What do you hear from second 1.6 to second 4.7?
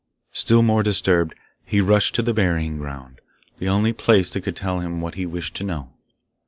he rushed to the burying ground, the only place that could